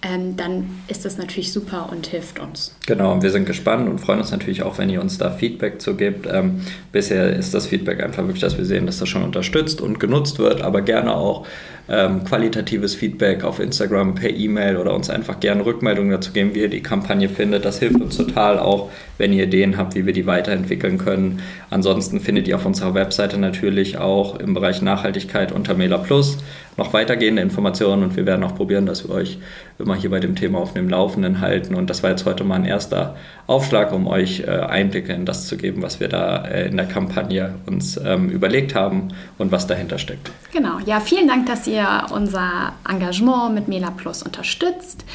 ähm, 0.02 0.38
dann 0.38 0.70
ist 0.88 1.04
das 1.04 1.18
natürlich 1.18 1.52
super 1.52 1.90
und 1.92 2.08
hilft 2.08 2.40
uns. 2.40 2.74
Genau, 2.88 3.12
und 3.12 3.22
wir 3.22 3.32
sind 3.32 3.46
gespannt 3.46 3.90
und 3.90 4.00
freuen 4.00 4.20
uns 4.20 4.32
natürlich 4.32 4.64
auch, 4.64 4.78
wenn 4.78 4.90
ihr 4.90 5.02
uns 5.02 5.18
da 5.18 5.30
Feedback 5.30 5.82
zu 5.82 5.96
gebt. 5.96 6.26
Ähm, 6.32 6.62
bisher 6.94 7.36
ist 7.36 7.54
das 7.54 7.68
Feedback 7.68 8.02
einfach 8.02 8.24
wirklich, 8.24 8.40
dass 8.40 8.58
wir 8.58 8.64
sehen, 8.64 8.86
dass 8.86 9.00
das 9.00 9.10
schon 9.10 9.24
unterstützt 9.24 9.82
und 9.82 10.00
genutzt 10.00 10.40
wird, 10.40 10.62
aber 10.62 10.82
gerne 10.82 11.14
auch 11.14 11.46
ähm, 11.90 12.24
qualitatives 12.24 12.96
Feedback 12.96 13.44
auf 13.44 13.60
Instagram 13.60 14.16
per 14.16 14.30
E-Mail 14.30 14.78
oder 14.78 14.94
uns 14.94 15.10
einfach 15.10 15.40
gerne 15.40 15.66
Rückmeldungen 15.66 16.12
dazu 16.12 16.32
geben, 16.32 16.54
wie 16.54 16.60
ihr 16.60 16.70
die 16.70 16.84
Kampagne 16.84 17.30
findet. 17.30 17.66
Das 17.66 17.80
hilft 17.80 18.00
uns 18.00 18.18
total 18.18 18.60
auch, 18.60 18.92
wenn 19.18 19.34
ihr 19.34 19.46
Ideen 19.46 19.78
habt, 19.78 19.96
wie 19.96 20.06
wir 20.06 20.14
die 20.14 20.28
weiterentwickeln 20.28 20.98
können. 20.98 21.42
Ansonsten 21.70 22.20
findet 22.20 22.48
ihr 22.48 22.56
auf 22.56 22.66
unserer 22.66 22.94
Webseite 22.94 23.38
natürlich 23.40 23.98
auch 23.98 24.40
im 24.40 24.54
Bereich 24.54 24.82
Nachhaltigkeit 24.82 25.52
unter 25.52 25.74
Mela 25.74 25.98
Plus 25.98 26.38
noch 26.80 26.94
weitergehende 26.94 27.42
Informationen 27.44 28.04
und 28.04 28.16
wir 28.16 28.26
werden 28.26 28.44
auch 28.44 28.56
probieren, 28.56 28.88
dass 28.88 29.08
wir 29.08 29.14
euch 29.14 29.38
immer 29.78 29.96
hier 29.96 30.10
bei 30.10 30.20
dem 30.20 30.36
Thema 30.36 30.60
auf 30.60 30.74
dem 30.74 30.90
Laufenden 30.90 31.42
halten. 31.42 31.76
Und 31.76 31.90
das 31.90 32.02
war 32.02 32.10
jetzt 32.10 32.26
heute 32.26 32.44
mal 32.44 32.56
ein 32.56 32.66
erster 32.66 33.16
Aufschlag, 33.46 33.94
um 33.94 34.08
euch 34.08 34.42
äh, 34.42 34.50
Einblicke 34.50 35.14
in 35.14 35.26
das 35.26 35.48
zu 35.48 35.58
geben, 35.58 35.82
was 35.84 36.00
wir 36.00 36.08
da 36.08 36.46
äh, 36.46 36.68
in 36.68 36.78
der 36.78 36.88
Kampagne 36.88 37.56
uns 37.68 38.00
ähm, 38.04 38.30
überlegt 38.30 38.74
haben 38.74 39.10
und 39.38 39.52
was 39.52 39.68
dahinter 39.68 40.00
steckt. 40.00 40.32
Genau, 40.52 40.80
ja, 40.86 41.00
vielen 41.00 41.28
Dank, 41.28 41.46
dass 41.46 41.68
ihr 41.80 42.06
unser 42.12 42.74
Engagement 42.88 43.54
mit 43.54 43.68
Mela 43.68 43.92
Plus 43.92 44.24
unterstützt. 44.24 45.06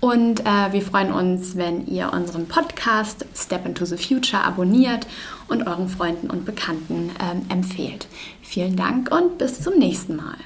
Und 0.00 0.40
äh, 0.40 0.72
wir 0.72 0.80
freuen 0.80 1.12
uns, 1.12 1.56
wenn 1.56 1.86
ihr 1.86 2.12
unseren 2.12 2.46
Podcast 2.46 3.26
Step 3.34 3.66
into 3.66 3.84
the 3.84 3.98
Future 3.98 4.42
abonniert 4.42 5.06
und 5.48 5.66
euren 5.66 5.88
Freunden 5.88 6.30
und 6.30 6.46
Bekannten 6.46 7.10
ähm, 7.20 7.42
empfehlt. 7.50 8.06
Vielen 8.42 8.76
Dank 8.76 9.10
und 9.14 9.36
bis 9.36 9.60
zum 9.60 9.78
nächsten 9.78 10.16
Mal. 10.16 10.36